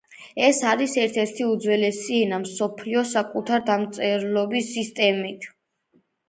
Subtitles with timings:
[0.43, 5.47] ეს არის ერთ-ერთი უძველესი ენა მსოფლიოში საკუთარი დამწერლობის სისტემით.